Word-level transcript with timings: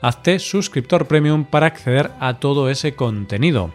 Hazte 0.00 0.38
suscriptor 0.38 1.06
premium 1.06 1.44
para 1.44 1.66
acceder 1.66 2.10
a 2.20 2.34
todo 2.34 2.68
ese 2.68 2.94
contenido. 2.94 3.70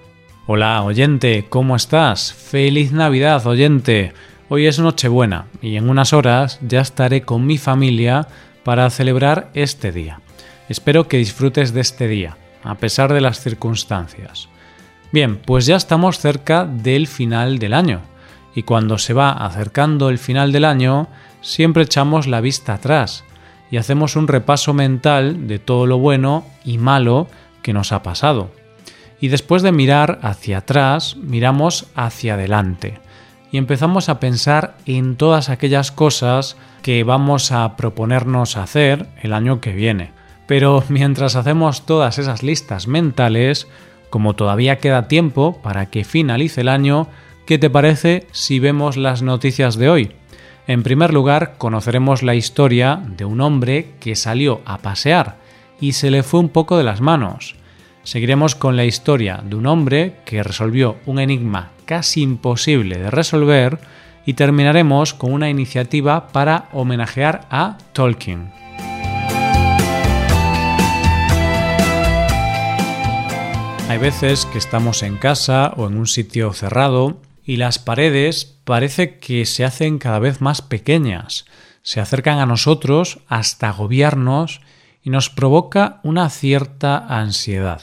Hola 0.48 0.82
oyente, 0.84 1.46
¿cómo 1.50 1.76
estás? 1.76 2.34
Feliz 2.34 2.92
Navidad 2.92 3.46
oyente. 3.48 4.14
Hoy 4.50 4.68
es 4.68 4.80
Nochebuena 4.80 5.46
y 5.62 5.76
en 5.76 5.90
unas 5.90 6.14
horas 6.14 6.60
ya 6.62 6.82
estaré 6.82 7.22
con 7.22 7.46
mi 7.46 7.58
familia 7.58 8.28
para 8.64 8.90
celebrar 8.90 9.50
este 9.54 9.92
día. 9.92 10.22
Espero 10.70 11.08
que 11.08 11.18
disfrutes 11.18 11.74
de 11.74 11.82
este 11.82 12.08
día, 12.08 12.38
a 12.64 12.76
pesar 12.76 13.14
de 13.14 13.22
las 13.22 13.40
circunstancias. 13.40 14.50
Bien, 15.12 15.38
pues 15.38 15.66
ya 15.66 15.76
estamos 15.76 16.20
cerca 16.20 16.66
del 16.66 17.08
final 17.08 17.58
del 17.60 17.74
año 17.74 18.02
y 18.56 18.64
cuando 18.64 18.98
se 18.98 19.14
va 19.14 19.32
acercando 19.32 20.10
el 20.10 20.18
final 20.18 20.52
del 20.52 20.66
año 20.66 21.08
siempre 21.42 21.84
echamos 21.84 22.28
la 22.28 22.42
vista 22.42 22.74
atrás 22.74 23.24
y 23.72 23.78
hacemos 23.78 24.16
un 24.16 24.28
repaso 24.28 24.74
mental 24.74 25.48
de 25.48 25.60
todo 25.60 25.86
lo 25.86 25.98
bueno 25.98 26.46
y 26.64 26.78
malo 26.78 27.28
que 27.62 27.74
nos 27.74 27.92
ha 27.92 28.04
pasado. 28.04 28.52
Y 29.22 29.28
después 29.28 29.62
de 29.64 29.72
mirar 29.72 30.20
hacia 30.22 30.60
atrás, 30.60 31.18
miramos 31.18 31.88
hacia 31.96 32.36
adelante 32.36 33.00
y 33.52 33.58
empezamos 33.58 34.10
a 34.10 34.20
pensar 34.20 34.78
en 34.86 35.16
todas 35.16 35.50
aquellas 35.50 35.92
cosas 35.92 36.58
que 36.82 37.04
vamos 37.04 37.52
a 37.52 37.76
proponernos 37.76 38.58
hacer 38.58 39.08
el 39.22 39.34
año 39.34 39.60
que 39.60 39.74
viene. 39.74 40.12
Pero 40.48 40.84
mientras 40.90 41.36
hacemos 41.36 41.86
todas 41.86 42.20
esas 42.20 42.44
listas 42.44 42.88
mentales, 42.88 43.68
como 44.10 44.36
todavía 44.36 44.78
queda 44.78 45.08
tiempo 45.08 45.60
para 45.62 45.88
que 45.88 46.04
finalice 46.04 46.62
el 46.62 46.70
año, 46.70 47.08
¿qué 47.46 47.58
te 47.58 47.70
parece 47.70 48.28
si 48.32 48.60
vemos 48.60 48.98
las 48.98 49.22
noticias 49.22 49.78
de 49.78 49.90
hoy? 49.90 50.12
En 50.70 50.84
primer 50.84 51.16
lugar, 51.16 51.56
conoceremos 51.58 52.22
la 52.22 52.36
historia 52.36 53.02
de 53.04 53.26
un 53.26 53.42
hombre 53.42 53.96
que 54.00 54.16
salió 54.16 54.62
a 54.66 54.78
pasear 54.78 55.38
y 55.82 55.94
se 55.94 56.12
le 56.12 56.22
fue 56.22 56.42
un 56.42 56.50
poco 56.50 56.78
de 56.78 56.84
las 56.84 57.02
manos. 57.02 57.56
Seguiremos 58.04 58.54
con 58.54 58.78
la 58.78 58.86
historia 58.86 59.42
de 59.44 59.56
un 59.56 59.66
hombre 59.66 60.18
que 60.26 60.44
resolvió 60.44 60.98
un 61.08 61.18
enigma 61.18 61.72
casi 61.86 62.22
imposible 62.22 63.00
de 63.00 63.10
resolver 63.10 63.80
y 64.28 64.36
terminaremos 64.36 65.16
con 65.16 65.34
una 65.34 65.50
iniciativa 65.50 66.28
para 66.28 66.70
homenajear 66.72 67.48
a 67.50 67.80
Tolkien. 67.94 68.52
Hay 73.90 73.98
veces 73.98 74.46
que 74.46 74.60
estamos 74.60 75.02
en 75.02 75.18
casa 75.18 75.74
o 75.78 75.88
en 75.88 75.98
un 75.98 76.06
sitio 76.06 76.54
cerrado 76.54 77.18
y 77.50 77.58
las 77.58 77.80
paredes 77.80 78.60
parece 78.64 79.18
que 79.18 79.44
se 79.48 79.66
hacen 79.66 79.98
cada 79.98 80.20
vez 80.20 80.40
más 80.40 80.62
pequeñas, 80.62 81.46
se 81.82 82.00
acercan 82.00 82.38
a 82.38 82.46
nosotros 82.46 83.22
hasta 83.28 83.70
agobiarnos 83.70 84.62
y 85.02 85.10
nos 85.10 85.32
provoca 85.32 86.00
una 86.04 86.30
cierta 86.30 87.00
ansiedad. 87.00 87.82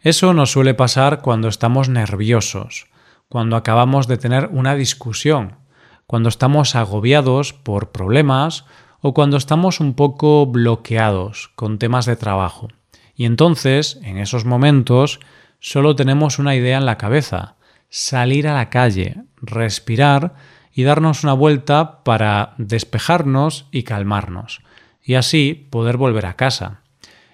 Eso 0.00 0.32
nos 0.32 0.52
suele 0.52 0.74
pasar 0.74 1.22
cuando 1.22 1.48
estamos 1.48 1.88
nerviosos, 1.88 2.86
cuando 3.28 3.56
acabamos 3.56 4.06
de 4.06 4.16
tener 4.16 4.48
una 4.52 4.76
discusión, 4.76 5.56
cuando 6.06 6.28
estamos 6.28 6.76
agobiados 6.76 7.52
por 7.52 7.90
problemas 7.90 8.64
o 9.00 9.12
cuando 9.12 9.38
estamos 9.38 9.80
un 9.80 9.94
poco 9.94 10.46
bloqueados 10.46 11.50
con 11.56 11.80
temas 11.80 12.06
de 12.06 12.14
trabajo. 12.14 12.68
Y 13.16 13.24
entonces, 13.24 13.98
en 14.04 14.18
esos 14.18 14.44
momentos, 14.44 15.18
solo 15.58 15.96
tenemos 15.96 16.38
una 16.38 16.54
idea 16.54 16.78
en 16.78 16.86
la 16.86 16.96
cabeza, 16.96 17.56
salir 17.90 18.48
a 18.48 18.54
la 18.54 18.70
calle, 18.70 19.16
respirar 19.42 20.34
y 20.72 20.84
darnos 20.84 21.24
una 21.24 21.32
vuelta 21.34 22.02
para 22.04 22.54
despejarnos 22.56 23.66
y 23.70 23.82
calmarnos, 23.82 24.62
y 25.02 25.14
así 25.14 25.66
poder 25.70 25.96
volver 25.96 26.26
a 26.26 26.36
casa. 26.36 26.80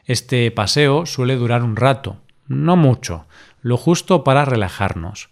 Este 0.06 0.50
paseo 0.50 1.06
suele 1.06 1.37
durar 1.37 1.62
un 1.62 1.77
rato, 1.77 2.17
no 2.49 2.77
mucho, 2.77 3.27
lo 3.61 3.77
justo 3.77 4.25
para 4.25 4.44
relajarnos. 4.44 5.28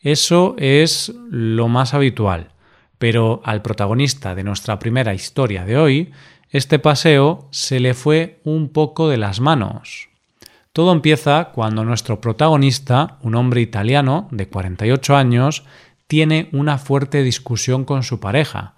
Eso 0.00 0.54
es 0.58 1.12
lo 1.30 1.68
más 1.68 1.94
habitual, 1.94 2.48
pero 2.98 3.42
al 3.44 3.62
protagonista 3.62 4.34
de 4.34 4.44
nuestra 4.44 4.78
primera 4.78 5.14
historia 5.14 5.64
de 5.64 5.76
hoy, 5.76 6.12
este 6.50 6.78
paseo 6.78 7.48
se 7.50 7.80
le 7.80 7.94
fue 7.94 8.40
un 8.44 8.68
poco 8.68 9.08
de 9.08 9.16
las 9.16 9.40
manos. 9.40 10.08
Todo 10.72 10.92
empieza 10.92 11.50
cuando 11.52 11.84
nuestro 11.84 12.22
protagonista, 12.22 13.18
un 13.20 13.34
hombre 13.34 13.60
italiano 13.60 14.28
de 14.30 14.48
48 14.48 15.16
años, 15.16 15.64
tiene 16.06 16.48
una 16.52 16.78
fuerte 16.78 17.22
discusión 17.22 17.84
con 17.84 18.02
su 18.02 18.20
pareja 18.20 18.74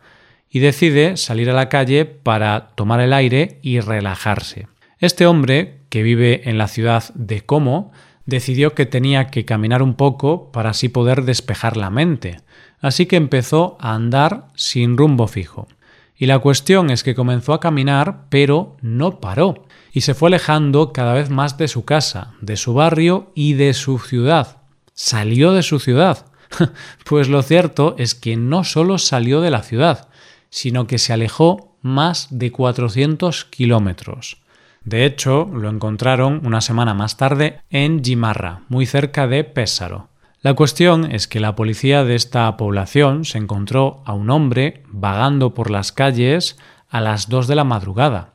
y 0.50 0.58
decide 0.58 1.16
salir 1.16 1.50
a 1.50 1.54
la 1.54 1.68
calle 1.68 2.04
para 2.04 2.70
tomar 2.74 3.00
el 3.00 3.12
aire 3.12 3.60
y 3.62 3.78
relajarse. 3.78 4.66
Este 4.98 5.26
hombre, 5.26 5.82
que 5.88 6.02
vive 6.02 6.48
en 6.48 6.58
la 6.58 6.66
ciudad 6.66 7.04
de 7.14 7.42
Como, 7.42 7.92
decidió 8.26 8.74
que 8.74 8.86
tenía 8.86 9.28
que 9.28 9.44
caminar 9.44 9.80
un 9.80 9.94
poco 9.94 10.50
para 10.50 10.70
así 10.70 10.88
poder 10.88 11.22
despejar 11.22 11.76
la 11.76 11.90
mente, 11.90 12.40
así 12.80 13.06
que 13.06 13.16
empezó 13.16 13.76
a 13.78 13.94
andar 13.94 14.48
sin 14.56 14.96
rumbo 14.96 15.28
fijo. 15.28 15.68
Y 16.16 16.26
la 16.26 16.40
cuestión 16.40 16.90
es 16.90 17.04
que 17.04 17.14
comenzó 17.14 17.52
a 17.52 17.60
caminar, 17.60 18.26
pero 18.30 18.76
no 18.80 19.20
paró 19.20 19.64
y 19.94 20.00
se 20.00 20.14
fue 20.14 20.28
alejando 20.28 20.92
cada 20.92 21.14
vez 21.14 21.30
más 21.30 21.56
de 21.56 21.68
su 21.68 21.84
casa, 21.84 22.34
de 22.40 22.56
su 22.56 22.74
barrio 22.74 23.30
y 23.36 23.54
de 23.54 23.72
su 23.74 24.00
ciudad. 24.00 24.56
Salió 24.92 25.52
de 25.52 25.62
su 25.62 25.78
ciudad. 25.78 26.26
pues 27.04 27.28
lo 27.28 27.42
cierto 27.42 27.94
es 27.96 28.16
que 28.16 28.36
no 28.36 28.64
solo 28.64 28.98
salió 28.98 29.40
de 29.40 29.52
la 29.52 29.62
ciudad, 29.62 30.08
sino 30.50 30.88
que 30.88 30.98
se 30.98 31.12
alejó 31.12 31.76
más 31.80 32.26
de 32.30 32.50
400 32.50 33.44
kilómetros. 33.44 34.42
De 34.82 35.06
hecho, 35.06 35.48
lo 35.54 35.70
encontraron 35.70 36.44
una 36.44 36.60
semana 36.60 36.92
más 36.92 37.16
tarde 37.16 37.60
en 37.70 38.04
Gimarra, 38.04 38.62
muy 38.68 38.86
cerca 38.86 39.28
de 39.28 39.44
Pésaro. 39.44 40.08
La 40.42 40.54
cuestión 40.54 41.10
es 41.10 41.28
que 41.28 41.38
la 41.38 41.54
policía 41.54 42.04
de 42.04 42.16
esta 42.16 42.54
población 42.56 43.24
se 43.24 43.38
encontró 43.38 44.02
a 44.06 44.12
un 44.12 44.28
hombre 44.30 44.82
vagando 44.88 45.54
por 45.54 45.70
las 45.70 45.92
calles 45.92 46.58
a 46.88 47.00
las 47.00 47.28
2 47.28 47.46
de 47.46 47.54
la 47.54 47.64
madrugada 47.64 48.33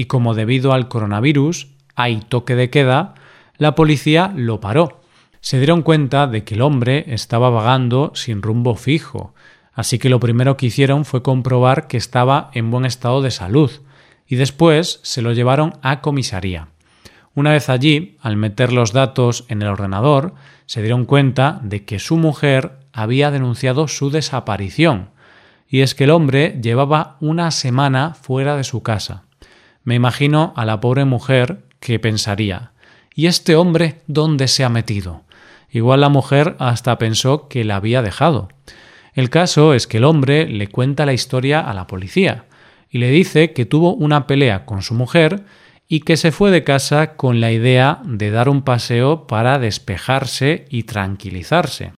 y 0.00 0.06
como 0.06 0.32
debido 0.32 0.72
al 0.72 0.88
coronavirus 0.88 1.68
hay 1.94 2.20
toque 2.20 2.54
de 2.54 2.70
queda, 2.70 3.12
la 3.58 3.74
policía 3.74 4.32
lo 4.34 4.58
paró. 4.58 5.02
Se 5.42 5.58
dieron 5.58 5.82
cuenta 5.82 6.26
de 6.26 6.42
que 6.42 6.54
el 6.54 6.62
hombre 6.62 7.04
estaba 7.08 7.50
vagando 7.50 8.10
sin 8.14 8.40
rumbo 8.40 8.76
fijo, 8.76 9.34
así 9.74 9.98
que 9.98 10.08
lo 10.08 10.18
primero 10.18 10.56
que 10.56 10.64
hicieron 10.64 11.04
fue 11.04 11.22
comprobar 11.22 11.86
que 11.86 11.98
estaba 11.98 12.50
en 12.54 12.70
buen 12.70 12.86
estado 12.86 13.20
de 13.20 13.30
salud, 13.30 13.70
y 14.26 14.36
después 14.36 15.00
se 15.02 15.20
lo 15.20 15.34
llevaron 15.34 15.74
a 15.82 16.00
comisaría. 16.00 16.68
Una 17.34 17.50
vez 17.50 17.68
allí, 17.68 18.16
al 18.22 18.38
meter 18.38 18.72
los 18.72 18.94
datos 18.94 19.44
en 19.48 19.60
el 19.60 19.68
ordenador, 19.68 20.32
se 20.64 20.80
dieron 20.80 21.04
cuenta 21.04 21.60
de 21.62 21.84
que 21.84 21.98
su 21.98 22.16
mujer 22.16 22.78
había 22.94 23.30
denunciado 23.30 23.86
su 23.86 24.08
desaparición, 24.08 25.10
y 25.68 25.82
es 25.82 25.94
que 25.94 26.04
el 26.04 26.10
hombre 26.10 26.58
llevaba 26.62 27.18
una 27.20 27.50
semana 27.50 28.14
fuera 28.14 28.56
de 28.56 28.64
su 28.64 28.82
casa. 28.82 29.24
Me 29.84 29.94
imagino 29.94 30.52
a 30.56 30.64
la 30.64 30.80
pobre 30.80 31.04
mujer 31.04 31.64
que 31.80 31.98
pensaría 31.98 32.72
¿Y 33.14 33.26
este 33.26 33.56
hombre 33.56 34.02
dónde 34.06 34.48
se 34.48 34.64
ha 34.64 34.68
metido? 34.68 35.24
Igual 35.70 36.00
la 36.00 36.08
mujer 36.08 36.56
hasta 36.58 36.98
pensó 36.98 37.48
que 37.48 37.64
la 37.64 37.76
había 37.76 38.02
dejado. 38.02 38.48
El 39.14 39.30
caso 39.30 39.74
es 39.74 39.86
que 39.86 39.98
el 39.98 40.04
hombre 40.04 40.48
le 40.48 40.68
cuenta 40.68 41.06
la 41.06 41.12
historia 41.12 41.60
a 41.60 41.74
la 41.74 41.86
policía 41.86 42.46
y 42.88 42.98
le 42.98 43.10
dice 43.10 43.52
que 43.52 43.66
tuvo 43.66 43.94
una 43.94 44.26
pelea 44.26 44.64
con 44.64 44.82
su 44.82 44.94
mujer 44.94 45.44
y 45.88 46.00
que 46.00 46.16
se 46.16 46.32
fue 46.32 46.50
de 46.50 46.64
casa 46.64 47.16
con 47.16 47.40
la 47.40 47.52
idea 47.52 48.00
de 48.04 48.30
dar 48.30 48.48
un 48.48 48.62
paseo 48.62 49.26
para 49.26 49.58
despejarse 49.58 50.66
y 50.70 50.84
tranquilizarse. 50.84 51.92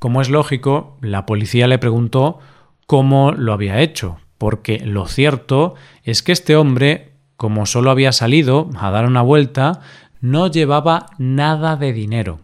Como 0.00 0.20
es 0.20 0.30
lógico, 0.30 0.98
la 1.02 1.26
policía 1.26 1.66
le 1.66 1.78
preguntó 1.78 2.38
cómo 2.86 3.32
lo 3.32 3.52
había 3.52 3.80
hecho, 3.80 4.18
porque 4.38 4.80
lo 4.80 5.06
cierto 5.06 5.74
es 6.02 6.22
que 6.22 6.32
este 6.32 6.56
hombre 6.56 7.13
como 7.36 7.66
solo 7.66 7.90
había 7.90 8.12
salido 8.12 8.70
a 8.78 8.90
dar 8.90 9.06
una 9.06 9.22
vuelta, 9.22 9.80
no 10.20 10.46
llevaba 10.46 11.06
nada 11.18 11.76
de 11.76 11.92
dinero. 11.92 12.40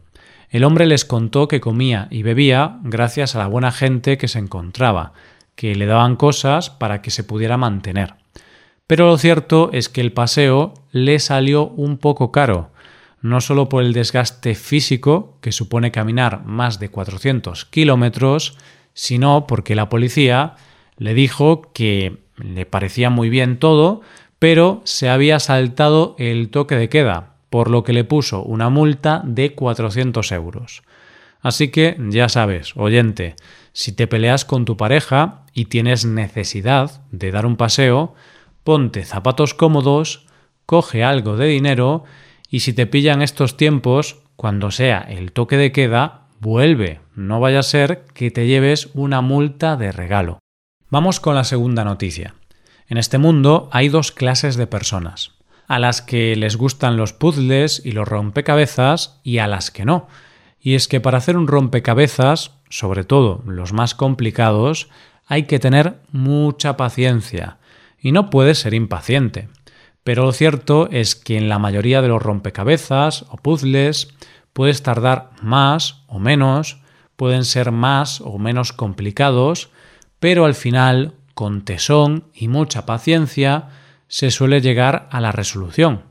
El 0.50 0.64
hombre 0.64 0.86
les 0.86 1.04
contó 1.04 1.46
que 1.46 1.60
comía 1.60 2.08
y 2.10 2.22
bebía 2.22 2.78
gracias 2.82 3.34
a 3.34 3.38
la 3.38 3.46
buena 3.46 3.70
gente 3.70 4.18
que 4.18 4.28
se 4.28 4.40
encontraba, 4.40 5.12
que 5.54 5.74
le 5.74 5.86
daban 5.86 6.16
cosas 6.16 6.70
para 6.70 7.02
que 7.02 7.10
se 7.10 7.22
pudiera 7.22 7.56
mantener. 7.56 8.14
Pero 8.86 9.06
lo 9.06 9.16
cierto 9.16 9.70
es 9.72 9.88
que 9.88 10.00
el 10.00 10.12
paseo 10.12 10.74
le 10.90 11.20
salió 11.20 11.68
un 11.68 11.98
poco 11.98 12.32
caro, 12.32 12.70
no 13.22 13.40
solo 13.40 13.68
por 13.68 13.84
el 13.84 13.92
desgaste 13.92 14.56
físico, 14.56 15.38
que 15.40 15.52
supone 15.52 15.92
caminar 15.92 16.44
más 16.44 16.80
de 16.80 16.88
400 16.88 17.66
kilómetros, 17.66 18.56
sino 18.92 19.46
porque 19.46 19.76
la 19.76 19.88
policía 19.88 20.56
le 20.96 21.14
dijo 21.14 21.70
que 21.72 22.18
le 22.36 22.66
parecía 22.66 23.10
muy 23.10 23.30
bien 23.30 23.58
todo, 23.58 24.00
pero 24.40 24.80
se 24.84 25.08
había 25.08 25.38
saltado 25.38 26.16
el 26.18 26.48
toque 26.48 26.74
de 26.74 26.88
queda, 26.88 27.34
por 27.50 27.70
lo 27.70 27.84
que 27.84 27.92
le 27.92 28.04
puso 28.04 28.42
una 28.42 28.70
multa 28.70 29.22
de 29.24 29.54
400 29.54 30.32
euros. 30.32 30.82
Así 31.42 31.68
que 31.68 31.96
ya 32.08 32.28
sabes, 32.28 32.76
oyente, 32.76 33.36
si 33.72 33.92
te 33.92 34.06
peleas 34.06 34.44
con 34.44 34.64
tu 34.64 34.76
pareja 34.76 35.42
y 35.52 35.66
tienes 35.66 36.04
necesidad 36.06 37.02
de 37.12 37.30
dar 37.30 37.46
un 37.46 37.56
paseo, 37.56 38.14
ponte 38.64 39.04
zapatos 39.04 39.54
cómodos, 39.54 40.26
coge 40.66 41.04
algo 41.04 41.36
de 41.36 41.46
dinero 41.46 42.04
y 42.48 42.60
si 42.60 42.72
te 42.72 42.86
pillan 42.86 43.22
estos 43.22 43.56
tiempos, 43.56 44.22
cuando 44.36 44.70
sea 44.70 45.00
el 45.00 45.32
toque 45.32 45.58
de 45.58 45.70
queda, 45.70 46.28
vuelve. 46.40 47.00
No 47.14 47.40
vaya 47.40 47.58
a 47.58 47.62
ser 47.62 48.04
que 48.14 48.30
te 48.30 48.46
lleves 48.46 48.88
una 48.94 49.20
multa 49.20 49.76
de 49.76 49.92
regalo. 49.92 50.38
Vamos 50.88 51.20
con 51.20 51.34
la 51.34 51.44
segunda 51.44 51.84
noticia. 51.84 52.34
En 52.90 52.98
este 52.98 53.18
mundo 53.18 53.68
hay 53.70 53.88
dos 53.88 54.10
clases 54.10 54.56
de 54.56 54.66
personas. 54.66 55.30
A 55.68 55.78
las 55.78 56.02
que 56.02 56.34
les 56.34 56.56
gustan 56.56 56.96
los 56.96 57.12
puzzles 57.12 57.80
y 57.84 57.92
los 57.92 58.06
rompecabezas 58.06 59.20
y 59.22 59.38
a 59.38 59.46
las 59.46 59.70
que 59.70 59.84
no. 59.84 60.08
Y 60.60 60.74
es 60.74 60.88
que 60.88 61.00
para 61.00 61.18
hacer 61.18 61.36
un 61.36 61.46
rompecabezas, 61.46 62.56
sobre 62.68 63.04
todo 63.04 63.44
los 63.46 63.72
más 63.72 63.94
complicados, 63.94 64.88
hay 65.26 65.44
que 65.44 65.60
tener 65.60 66.00
mucha 66.10 66.76
paciencia 66.76 67.58
y 67.96 68.10
no 68.10 68.28
puedes 68.28 68.58
ser 68.58 68.74
impaciente. 68.74 69.48
Pero 70.02 70.24
lo 70.24 70.32
cierto 70.32 70.88
es 70.90 71.14
que 71.14 71.38
en 71.38 71.48
la 71.48 71.60
mayoría 71.60 72.02
de 72.02 72.08
los 72.08 72.20
rompecabezas 72.20 73.24
o 73.28 73.36
puzzles 73.36 74.08
puedes 74.52 74.82
tardar 74.82 75.30
más 75.40 76.02
o 76.08 76.18
menos, 76.18 76.80
pueden 77.14 77.44
ser 77.44 77.70
más 77.70 78.20
o 78.20 78.36
menos 78.38 78.72
complicados, 78.72 79.70
pero 80.18 80.44
al 80.44 80.54
final, 80.56 81.14
con 81.40 81.62
tesón 81.62 82.24
y 82.34 82.48
mucha 82.48 82.84
paciencia, 82.84 83.70
se 84.08 84.30
suele 84.30 84.60
llegar 84.60 85.08
a 85.10 85.22
la 85.22 85.32
resolución. 85.32 86.02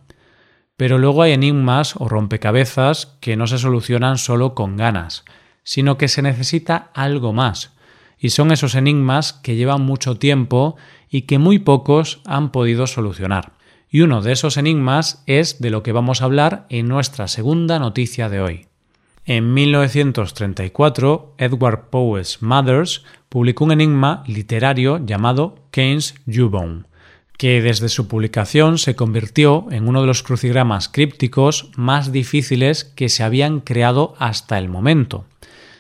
Pero 0.76 0.98
luego 0.98 1.22
hay 1.22 1.34
enigmas 1.34 1.94
o 1.98 2.10
rompecabezas 2.10 3.16
que 3.20 3.36
no 3.36 3.46
se 3.46 3.60
solucionan 3.60 4.18
solo 4.18 4.56
con 4.56 4.76
ganas, 4.76 5.26
sino 5.62 6.00
que 6.00 6.08
se 6.08 6.24
necesita 6.24 6.90
algo 6.96 7.32
más. 7.32 7.76
Y 8.18 8.32
son 8.32 8.52
esos 8.52 8.74
enigmas 8.74 9.34
que 9.34 9.56
llevan 9.56 9.84
mucho 9.84 10.18
tiempo 10.18 10.78
y 11.12 11.28
que 11.28 11.38
muy 11.38 11.60
pocos 11.60 12.22
han 12.26 12.52
podido 12.52 12.88
solucionar. 12.88 13.52
Y 13.88 14.02
uno 14.02 14.24
de 14.24 14.32
esos 14.32 14.58
enigmas 14.58 15.22
es 15.28 15.62
de 15.62 15.70
lo 15.70 15.84
que 15.84 15.92
vamos 15.92 16.24
a 16.24 16.26
hablar 16.26 16.66
en 16.70 16.88
nuestra 16.88 17.28
segunda 17.28 17.78
noticia 17.78 18.30
de 18.30 18.42
hoy. 18.42 18.69
En 19.30 19.54
1934, 19.54 21.36
Edward 21.38 21.90
Powys 21.92 22.42
Mothers 22.42 23.04
publicó 23.30 23.66
un 23.66 23.72
enigma 23.72 24.24
literario 24.26 25.06
llamado 25.06 25.60
Keynes 25.70 26.16
U-Bone 26.26 26.86
que 27.38 27.62
desde 27.62 27.90
su 27.90 28.08
publicación 28.08 28.80
se 28.80 28.96
convirtió 28.96 29.68
en 29.70 29.88
uno 29.88 30.02
de 30.02 30.08
los 30.08 30.24
crucigramas 30.24 30.90
crípticos 30.90 31.70
más 31.76 32.12
difíciles 32.12 32.86
que 32.86 33.08
se 33.08 33.22
habían 33.22 33.60
creado 33.60 34.16
hasta 34.18 34.58
el 34.58 34.68
momento. 34.68 35.26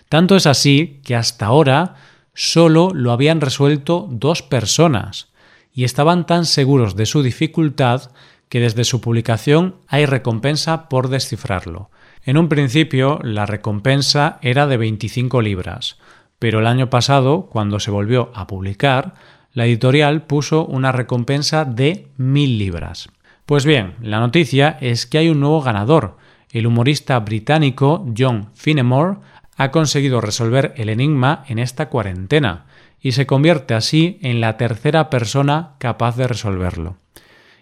Tanto 0.09 0.35
es 0.35 0.45
así 0.45 1.01
que 1.03 1.15
hasta 1.15 1.47
ahora 1.47 1.95
solo 2.35 2.91
lo 2.93 3.11
habían 3.11 3.41
resuelto 3.41 4.07
dos 4.11 4.43
personas 4.43 5.29
y 5.73 5.85
estaban 5.85 6.27
tan 6.27 6.45
seguros 6.45 6.95
de 6.95 7.07
su 7.07 7.23
dificultad 7.23 8.11
que 8.47 8.59
desde 8.59 8.83
su 8.83 9.01
publicación 9.01 9.77
hay 9.87 10.05
recompensa 10.05 10.87
por 10.87 11.09
descifrarlo. 11.09 11.89
En 12.25 12.37
un 12.37 12.49
principio 12.49 13.19
la 13.23 13.45
recompensa 13.45 14.39
era 14.41 14.67
de 14.67 14.77
25 14.77 15.41
libras, 15.41 15.97
pero 16.37 16.59
el 16.59 16.67
año 16.67 16.89
pasado, 16.89 17.47
cuando 17.47 17.79
se 17.79 17.91
volvió 17.91 18.31
a 18.35 18.47
publicar, 18.47 19.13
la 19.53 19.65
editorial 19.65 20.23
puso 20.23 20.65
una 20.65 20.91
recompensa 20.91 21.65
de 21.65 22.07
mil 22.17 22.57
libras. 22.57 23.09
Pues 23.45 23.65
bien, 23.65 23.95
la 24.01 24.19
noticia 24.19 24.77
es 24.79 25.05
que 25.05 25.17
hay 25.17 25.29
un 25.29 25.39
nuevo 25.39 25.61
ganador. 25.61 26.17
El 26.51 26.67
humorista 26.67 27.19
británico 27.19 28.05
John 28.15 28.49
Finnemore 28.53 29.17
ha 29.57 29.71
conseguido 29.71 30.21
resolver 30.21 30.73
el 30.77 30.89
enigma 30.89 31.43
en 31.47 31.59
esta 31.59 31.89
cuarentena 31.89 32.65
y 33.01 33.13
se 33.13 33.25
convierte 33.25 33.73
así 33.73 34.19
en 34.21 34.39
la 34.39 34.57
tercera 34.57 35.09
persona 35.09 35.71
capaz 35.79 36.15
de 36.15 36.27
resolverlo. 36.27 36.97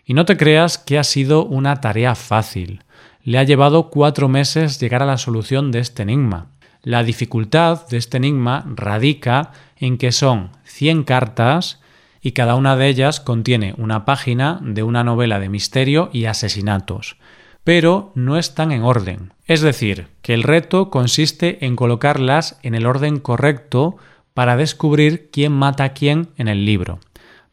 Y 0.06 0.14
no 0.14 0.26
te 0.26 0.38
creas 0.38 0.78
que 0.78 0.98
ha 0.98 1.04
sido 1.04 1.46
una 1.46 1.82
tarea 1.82 2.16
fácil. 2.16 2.84
Le 3.28 3.40
ha 3.40 3.44
llevado 3.44 3.90
cuatro 3.90 4.30
meses 4.30 4.80
llegar 4.80 5.04
a 5.04 5.06
la 5.06 5.18
solución 5.18 5.70
de 5.70 5.80
este 5.80 6.04
enigma. 6.04 6.48
La 6.82 7.04
dificultad 7.04 7.86
de 7.90 7.98
este 7.98 8.16
enigma 8.16 8.64
radica 8.74 9.52
en 9.76 9.98
que 9.98 10.14
son 10.14 10.52
100 10.64 11.04
cartas 11.04 11.82
y 12.22 12.32
cada 12.32 12.56
una 12.56 12.78
de 12.78 12.88
ellas 12.88 13.20
contiene 13.20 13.76
una 13.78 14.06
página 14.06 14.62
de 14.64 14.82
una 14.82 15.04
novela 15.04 15.42
de 15.42 15.50
misterio 15.50 16.10
y 16.14 16.24
asesinatos, 16.24 17.18
pero 17.66 18.14
no 18.16 18.38
están 18.38 18.72
en 18.72 18.84
orden. 18.84 19.34
Es 19.46 19.60
decir, 19.60 20.08
que 20.22 20.34
el 20.34 20.44
reto 20.44 20.90
consiste 20.90 21.66
en 21.66 21.76
colocarlas 21.76 22.58
en 22.64 22.76
el 22.76 22.86
orden 22.86 23.20
correcto 23.20 23.98
para 24.34 24.56
descubrir 24.56 25.32
quién 25.34 25.52
mata 25.52 25.84
a 25.84 25.90
quién 25.90 26.30
en 26.38 26.48
el 26.48 26.66
libro. 26.66 27.02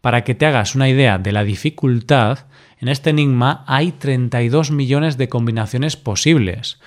Para 0.04 0.22
que 0.22 0.34
te 0.34 0.44
hagas 0.44 0.74
una 0.74 0.90
idea 0.90 1.16
de 1.16 1.32
la 1.32 1.44
dificultad, 1.44 2.40
en 2.78 2.88
este 2.88 3.08
enigma 3.08 3.64
hay 3.66 3.92
32 3.92 4.70
millones 4.70 5.16
de 5.16 5.30
combinaciones 5.30 5.96
posibles. 5.96 6.78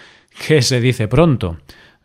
¿Qué 0.45 0.61
se 0.61 0.79
dice 0.79 1.07
pronto? 1.07 1.57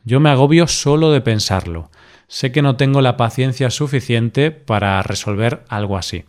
Yo 0.04 0.20
me 0.20 0.30
agobio 0.30 0.66
solo 0.66 1.10
de 1.10 1.20
pensarlo. 1.20 1.90
Sé 2.28 2.50
que 2.50 2.62
no 2.62 2.76
tengo 2.76 3.02
la 3.02 3.18
paciencia 3.18 3.68
suficiente 3.68 4.52
para 4.52 5.02
resolver 5.02 5.64
algo 5.68 5.98
así. 5.98 6.24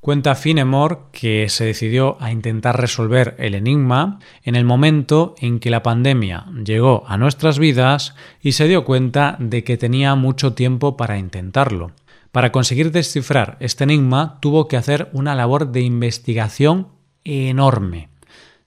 Cuenta 0.00 0.36
Finemore 0.36 0.98
que 1.10 1.48
se 1.48 1.64
decidió 1.64 2.16
a 2.20 2.30
intentar 2.30 2.80
resolver 2.80 3.34
el 3.40 3.56
enigma 3.56 4.20
en 4.44 4.54
el 4.54 4.64
momento 4.64 5.34
en 5.40 5.58
que 5.58 5.70
la 5.70 5.82
pandemia 5.82 6.46
llegó 6.64 7.02
a 7.08 7.16
nuestras 7.16 7.58
vidas 7.58 8.14
y 8.40 8.52
se 8.52 8.68
dio 8.68 8.84
cuenta 8.84 9.34
de 9.40 9.64
que 9.64 9.76
tenía 9.76 10.14
mucho 10.14 10.52
tiempo 10.52 10.96
para 10.96 11.18
intentarlo. 11.18 11.90
Para 12.32 12.52
conseguir 12.52 12.92
descifrar 12.92 13.56
este 13.60 13.84
enigma 13.84 14.38
tuvo 14.40 14.68
que 14.68 14.76
hacer 14.76 15.08
una 15.12 15.34
labor 15.34 15.72
de 15.72 15.80
investigación 15.80 16.88
enorme, 17.24 18.08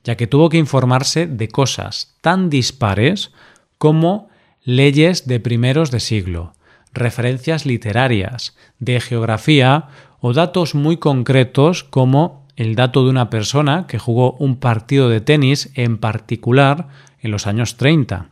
ya 0.04 0.16
que 0.16 0.28
tuvo 0.28 0.50
que 0.50 0.58
informarse 0.58 1.28
de 1.28 1.48
cosas 1.48 2.18
tan 2.22 2.50
dispares 2.50 3.32
como 3.78 4.30
leyes 4.64 5.28
de 5.28 5.40
primeros 5.40 5.92
de 5.92 6.00
siglo, 6.00 6.54
referencias 6.94 7.66
literarias, 7.66 8.56
de 8.80 9.00
geografía 9.00 9.88
o 10.20 10.34
datos 10.34 10.76
muy 10.76 10.98
concretos 10.98 11.84
como 11.84 12.46
el 12.56 12.76
dato 12.76 13.04
de 13.04 13.10
una 13.10 13.30
persona 13.30 13.88
que 13.88 14.00
jugó 14.00 14.34
un 14.34 14.58
partido 14.58 15.10
de 15.10 15.22
tenis 15.22 15.72
en 15.76 15.98
particular 15.98 16.88
en 17.20 17.32
los 17.32 17.48
años 17.48 17.78
30. 17.78 18.30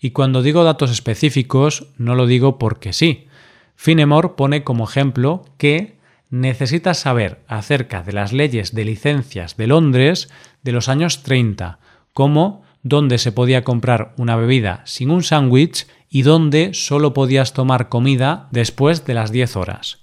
Y 0.00 0.10
cuando 0.10 0.42
digo 0.42 0.64
datos 0.64 0.90
específicos 0.90 1.86
no 1.96 2.14
lo 2.14 2.26
digo 2.26 2.58
porque 2.58 2.92
sí. 2.92 3.26
Finemore 3.76 4.30
pone 4.30 4.64
como 4.64 4.84
ejemplo 4.84 5.44
que 5.58 5.96
necesitas 6.30 6.98
saber 6.98 7.40
acerca 7.46 8.02
de 8.02 8.12
las 8.12 8.32
leyes 8.32 8.74
de 8.74 8.84
licencias 8.84 9.56
de 9.56 9.66
Londres 9.66 10.28
de 10.62 10.72
los 10.72 10.88
años 10.88 11.22
30, 11.22 11.78
como 12.12 12.62
dónde 12.82 13.18
se 13.18 13.32
podía 13.32 13.64
comprar 13.64 14.14
una 14.16 14.36
bebida 14.36 14.82
sin 14.84 15.10
un 15.10 15.22
sándwich 15.22 15.86
y 16.10 16.22
dónde 16.22 16.74
solo 16.74 17.14
podías 17.14 17.52
tomar 17.52 17.88
comida 17.88 18.48
después 18.50 19.04
de 19.04 19.14
las 19.14 19.32
10 19.32 19.56
horas. 19.56 19.98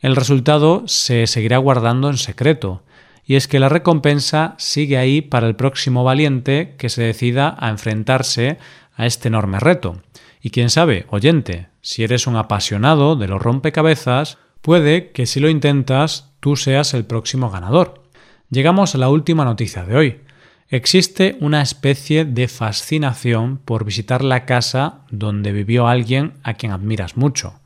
El 0.00 0.14
resultado 0.14 0.84
se 0.86 1.26
seguirá 1.26 1.58
guardando 1.58 2.08
en 2.10 2.16
secreto, 2.16 2.82
y 3.24 3.36
es 3.36 3.46
que 3.46 3.58
la 3.58 3.68
recompensa 3.68 4.54
sigue 4.58 4.96
ahí 4.96 5.20
para 5.20 5.46
el 5.46 5.56
próximo 5.56 6.02
valiente 6.02 6.76
que 6.78 6.88
se 6.88 7.02
decida 7.02 7.56
a 7.58 7.68
enfrentarse 7.68 8.58
a 8.94 9.06
este 9.06 9.28
enorme 9.28 9.60
reto. 9.60 10.00
Y 10.40 10.50
quién 10.50 10.70
sabe, 10.70 11.06
oyente, 11.10 11.67
si 11.80 12.04
eres 12.04 12.26
un 12.26 12.36
apasionado 12.36 13.16
de 13.16 13.28
los 13.28 13.40
rompecabezas, 13.40 14.38
puede 14.62 15.12
que 15.12 15.26
si 15.26 15.40
lo 15.40 15.48
intentas 15.48 16.32
tú 16.40 16.56
seas 16.56 16.94
el 16.94 17.04
próximo 17.04 17.50
ganador. 17.50 18.02
Llegamos 18.50 18.94
a 18.94 18.98
la 18.98 19.08
última 19.08 19.44
noticia 19.44 19.84
de 19.84 19.96
hoy. 19.96 20.20
Existe 20.68 21.36
una 21.40 21.62
especie 21.62 22.24
de 22.24 22.46
fascinación 22.48 23.58
por 23.58 23.84
visitar 23.84 24.22
la 24.22 24.44
casa 24.44 25.00
donde 25.10 25.52
vivió 25.52 25.88
alguien 25.88 26.34
a 26.42 26.54
quien 26.54 26.72
admiras 26.72 27.16
mucho. 27.16 27.60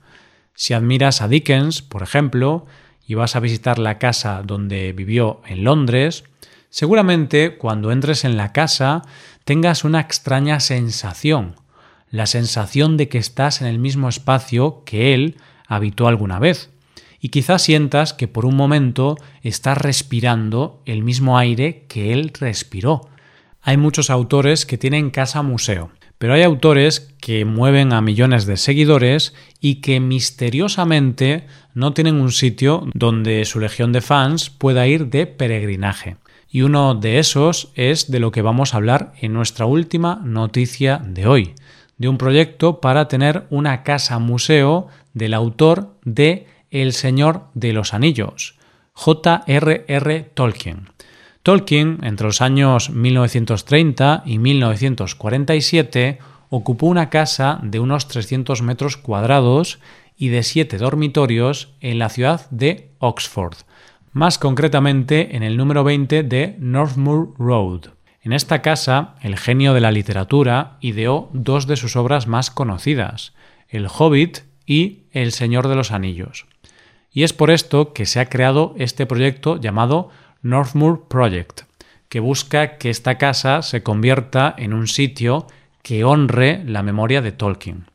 Si 0.54 0.74
admiras 0.74 1.22
a 1.22 1.28
Dickens, 1.28 1.82
por 1.82 2.02
ejemplo, 2.02 2.66
y 3.06 3.14
vas 3.14 3.34
a 3.34 3.40
visitar 3.40 3.78
la 3.78 3.98
casa 3.98 4.42
donde 4.44 4.92
vivió 4.92 5.40
en 5.46 5.64
Londres, 5.64 6.24
seguramente 6.70 7.56
cuando 7.56 7.90
entres 7.90 8.24
en 8.24 8.36
la 8.36 8.52
casa 8.52 9.02
tengas 9.44 9.84
una 9.84 10.00
extraña 10.00 10.60
sensación, 10.60 11.56
la 12.12 12.26
sensación 12.26 12.96
de 12.96 13.08
que 13.08 13.18
estás 13.18 13.60
en 13.60 13.66
el 13.66 13.80
mismo 13.80 14.08
espacio 14.08 14.84
que 14.84 15.14
él 15.14 15.38
habitó 15.66 16.06
alguna 16.06 16.38
vez, 16.38 16.70
y 17.18 17.30
quizás 17.30 17.62
sientas 17.62 18.12
que 18.12 18.28
por 18.28 18.44
un 18.44 18.54
momento 18.54 19.16
estás 19.42 19.78
respirando 19.78 20.82
el 20.86 21.02
mismo 21.02 21.38
aire 21.38 21.86
que 21.88 22.12
él 22.12 22.32
respiró. 22.38 23.08
Hay 23.62 23.76
muchos 23.76 24.10
autores 24.10 24.66
que 24.66 24.76
tienen 24.76 25.10
casa 25.10 25.42
museo, 25.42 25.90
pero 26.18 26.34
hay 26.34 26.42
autores 26.42 27.14
que 27.20 27.44
mueven 27.44 27.92
a 27.92 28.00
millones 28.00 28.44
de 28.44 28.56
seguidores 28.56 29.34
y 29.60 29.76
que 29.76 30.00
misteriosamente 30.00 31.46
no 31.74 31.94
tienen 31.94 32.20
un 32.20 32.32
sitio 32.32 32.86
donde 32.92 33.44
su 33.44 33.58
legión 33.58 33.92
de 33.92 34.00
fans 34.00 34.50
pueda 34.50 34.86
ir 34.86 35.06
de 35.06 35.26
peregrinaje. 35.26 36.16
Y 36.50 36.62
uno 36.62 36.94
de 36.94 37.18
esos 37.18 37.72
es 37.76 38.10
de 38.10 38.20
lo 38.20 38.30
que 38.30 38.42
vamos 38.42 38.74
a 38.74 38.76
hablar 38.76 39.14
en 39.20 39.32
nuestra 39.32 39.64
última 39.64 40.20
noticia 40.22 41.00
de 41.04 41.26
hoy, 41.26 41.54
de 42.02 42.08
un 42.08 42.18
proyecto 42.18 42.80
para 42.80 43.06
tener 43.06 43.46
una 43.48 43.84
casa 43.84 44.18
museo 44.18 44.88
del 45.14 45.34
autor 45.34 45.94
de 46.04 46.48
el 46.72 46.92
Señor 46.94 47.44
de 47.54 47.72
los 47.72 47.94
Anillos, 47.94 48.58
J.R.R. 48.92 50.30
Tolkien. 50.34 50.88
Tolkien, 51.44 52.00
entre 52.02 52.26
los 52.26 52.40
años 52.40 52.90
1930 52.90 54.24
y 54.26 54.38
1947, 54.38 56.18
ocupó 56.50 56.86
una 56.86 57.08
casa 57.08 57.60
de 57.62 57.78
unos 57.78 58.08
300 58.08 58.62
metros 58.62 58.96
cuadrados 58.96 59.78
y 60.16 60.30
de 60.30 60.42
siete 60.42 60.78
dormitorios 60.78 61.72
en 61.80 62.00
la 62.00 62.08
ciudad 62.08 62.50
de 62.50 62.90
Oxford, 62.98 63.58
más 64.12 64.38
concretamente 64.38 65.36
en 65.36 65.44
el 65.44 65.56
número 65.56 65.84
20 65.84 66.24
de 66.24 66.56
Northmoor 66.58 67.34
Road. 67.38 68.01
En 68.24 68.32
esta 68.32 68.62
casa, 68.62 69.16
el 69.20 69.36
genio 69.36 69.74
de 69.74 69.80
la 69.80 69.90
literatura 69.90 70.76
ideó 70.80 71.28
dos 71.32 71.66
de 71.66 71.76
sus 71.76 71.96
obras 71.96 72.28
más 72.28 72.52
conocidas, 72.52 73.32
El 73.68 73.88
Hobbit 73.88 74.38
y 74.64 75.00
El 75.10 75.32
Señor 75.32 75.66
de 75.66 75.74
los 75.74 75.90
Anillos. 75.90 76.46
Y 77.10 77.24
es 77.24 77.32
por 77.32 77.50
esto 77.50 77.92
que 77.92 78.06
se 78.06 78.20
ha 78.20 78.28
creado 78.28 78.74
este 78.78 79.06
proyecto 79.06 79.60
llamado 79.60 80.10
Northmoor 80.40 81.08
Project, 81.08 81.62
que 82.08 82.20
busca 82.20 82.78
que 82.78 82.90
esta 82.90 83.18
casa 83.18 83.60
se 83.62 83.82
convierta 83.82 84.54
en 84.56 84.72
un 84.72 84.86
sitio 84.86 85.48
que 85.82 86.04
honre 86.04 86.62
la 86.64 86.84
memoria 86.84 87.22
de 87.22 87.32
Tolkien. 87.32 87.86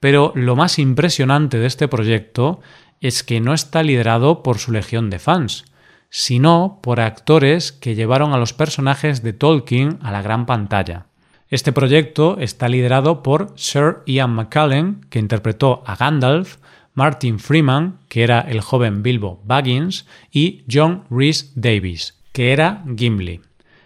Pero 0.00 0.32
lo 0.34 0.56
más 0.56 0.78
impresionante 0.78 1.58
de 1.58 1.66
este 1.66 1.86
proyecto 1.86 2.60
es 3.02 3.22
que 3.22 3.40
no 3.40 3.52
está 3.52 3.82
liderado 3.82 4.42
por 4.42 4.58
su 4.58 4.72
legión 4.72 5.10
de 5.10 5.18
fans, 5.18 5.66
sino 6.10 6.80
por 6.82 7.00
actores 7.00 7.72
que 7.72 7.94
llevaron 7.94 8.32
a 8.32 8.38
los 8.38 8.52
personajes 8.52 9.22
de 9.22 9.32
Tolkien 9.32 9.98
a 10.02 10.10
la 10.10 10.22
gran 10.22 10.44
pantalla. 10.44 11.06
Este 11.48 11.72
proyecto 11.72 12.38
está 12.38 12.68
liderado 12.68 13.22
por 13.22 13.52
Sir 13.56 13.98
Ian 14.06 14.30
McCallan, 14.30 15.06
que 15.08 15.18
interpretó 15.18 15.82
a 15.86 15.96
Gandalf, 15.96 16.58
Martin 16.94 17.38
Freeman, 17.38 17.98
que 18.08 18.22
era 18.22 18.40
el 18.40 18.60
joven 18.60 19.02
Bilbo 19.02 19.40
Baggins, 19.44 20.06
y 20.30 20.64
John 20.70 21.04
Rhys 21.10 21.52
Davis, 21.54 22.20
que 22.32 22.52
era 22.52 22.84
Gimli. 22.96 23.40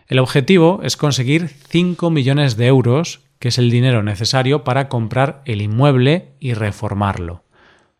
El 0.09 0.19
objetivo 0.19 0.81
es 0.83 0.97
conseguir 0.97 1.49
5 1.49 2.11
millones 2.11 2.57
de 2.57 2.67
euros, 2.67 3.21
que 3.39 3.49
es 3.49 3.59
el 3.59 3.71
dinero 3.71 4.03
necesario 4.03 4.65
para 4.65 4.89
comprar 4.89 5.43
el 5.45 5.63
inmueble 5.63 6.33
y 6.41 6.55
reformarlo. 6.55 7.44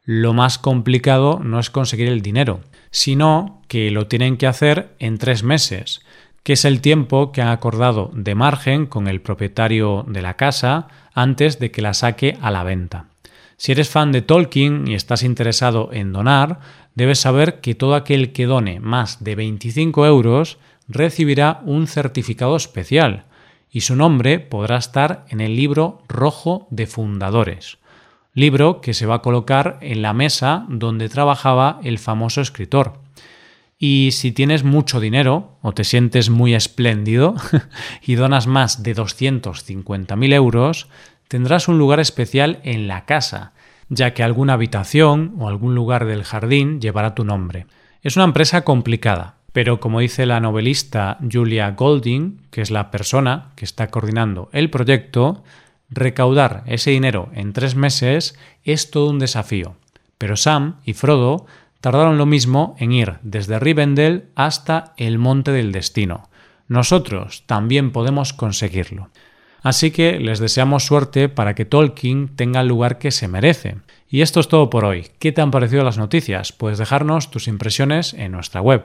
Lo 0.05 0.35
más 0.35 0.59
complicado 0.59 1.41
no 1.43 1.59
es 1.59 1.71
conseguir 1.71 2.09
el 2.09 2.21
dinero, 2.21 2.61
sino 2.91 3.63
que 3.69 3.91
lo 3.91 4.07
tienen 4.07 4.37
que 4.37 4.47
hacer 4.47 4.95
en 4.99 5.17
tres 5.17 5.43
meses, 5.43 6.03
que 6.43 6.53
es 6.53 6.67
el 6.67 6.83
tiempo 6.83 7.33
que 7.33 7.41
han 7.41 7.49
acordado 7.49 8.11
de 8.13 8.35
margen 8.35 8.85
con 8.85 9.09
el 9.09 9.23
propietario 9.23 10.05
de 10.07 10.21
la 10.21 10.37
casa 10.37 10.89
antes 11.15 11.59
de 11.59 11.71
que 11.71 11.81
la 11.81 11.95
saque 11.95 12.37
a 12.43 12.51
la 12.51 12.65
venta. 12.65 13.07
Si 13.57 13.73
eres 13.73 13.89
fan 13.89 14.13
de 14.13 14.21
Tolkien 14.21 14.87
y 14.87 14.95
estás 14.95 15.23
interesado 15.23 15.89
en 15.91 16.13
donar, 16.13 16.61
debes 16.95 17.21
saber 17.21 17.61
que 17.61 17.75
todo 17.75 17.95
aquel 17.95 18.33
que 18.33 18.45
done 18.45 18.81
más 18.81 19.25
de 19.25 19.37
25 19.37 20.05
euros 20.05 20.59
recibirá 20.87 21.63
un 21.65 21.87
certificado 21.87 22.57
especial 22.57 23.25
y 23.71 23.81
su 23.81 23.97
nombre 23.97 24.39
podrá 24.39 24.77
estar 24.77 25.25
en 25.31 25.41
el 25.41 25.57
libro 25.57 26.03
rojo 26.09 26.67
de 26.71 26.87
fundadores, 26.87 27.79
libro 28.35 28.81
que 28.81 28.95
se 28.95 29.07
va 29.07 29.17
a 29.17 29.23
colocar 29.23 29.79
en 29.81 30.03
la 30.03 30.13
mesa 30.13 30.67
donde 30.69 31.09
trabajaba 31.09 31.81
el 31.85 31.99
famoso 31.99 32.41
escritor. 32.41 32.99
Y 33.79 34.11
si 34.13 34.33
tienes 34.33 34.65
mucho 34.65 35.01
dinero 35.01 35.57
o 35.63 35.73
te 35.73 35.85
sientes 35.85 36.31
muy 36.31 36.55
espléndido 36.55 37.35
y 38.03 38.15
donas 38.17 38.47
más 38.47 38.83
de 38.83 38.95
250.000 38.95 40.33
euros, 40.33 40.89
tendrás 41.29 41.69
un 41.69 41.79
lugar 41.79 42.01
especial 42.01 42.61
en 42.65 42.89
la 42.89 43.05
casa, 43.05 43.53
ya 43.89 44.15
que 44.15 44.23
alguna 44.23 44.55
habitación 44.55 45.35
o 45.39 45.49
algún 45.49 45.75
lugar 45.75 46.05
del 46.05 46.25
jardín 46.25 46.81
llevará 46.81 47.15
tu 47.15 47.25
nombre. 47.25 47.67
Es 48.03 48.17
una 48.17 48.25
empresa 48.25 48.63
complicada, 48.63 49.37
pero 49.53 49.81
como 49.81 50.01
dice 50.01 50.27
la 50.27 50.41
novelista 50.41 51.19
Julia 51.31 51.71
Golding, 51.71 52.41
que 52.51 52.61
es 52.61 52.71
la 52.71 52.91
persona 52.91 53.53
que 53.55 53.65
está 53.65 53.89
coordinando 53.89 54.49
el 54.53 54.71
proyecto, 54.71 55.45
recaudar 55.91 56.63
ese 56.67 56.91
dinero 56.91 57.31
en 57.35 57.53
tres 57.53 57.75
meses 57.75 58.39
es 58.65 58.91
todo 58.91 59.11
un 59.11 59.19
desafío. 59.19 59.77
Pero 60.19 60.37
Sam 60.37 60.77
y 60.85 60.95
Frodo 60.95 61.47
tardaron 61.81 62.19
lo 62.19 62.27
mismo 62.27 62.77
en 62.79 62.93
ir 62.93 63.15
desde 63.23 63.59
Rivendell 63.59 64.27
hasta 64.35 64.95
el 64.97 65.19
Monte 65.19 65.53
del 65.53 65.73
Destino. 65.73 66.29
Nosotros 66.67 67.45
también 67.47 67.91
podemos 67.93 68.33
conseguirlo. 68.33 69.11
Así 69.63 69.91
que 69.91 70.19
les 70.21 70.41
deseamos 70.41 70.85
suerte 70.85 71.29
para 71.29 71.55
que 71.55 71.65
Tolkien 71.65 72.29
tenga 72.37 72.61
el 72.61 72.69
lugar 72.69 72.99
que 72.99 73.11
se 73.11 73.29
merece. 73.29 73.77
Y 74.11 74.21
esto 74.21 74.41
es 74.41 74.49
todo 74.49 74.69
por 74.69 74.85
hoy. 74.85 75.09
¿Qué 75.19 75.33
te 75.33 75.41
han 75.41 75.51
parecido 75.51 75.85
las 75.85 75.99
noticias? 75.99 76.53
Puedes 76.53 76.79
dejarnos 76.79 77.31
tus 77.31 77.49
impresiones 77.49 78.13
en 78.15 78.33
nuestra 78.33 78.61
web. 78.61 78.85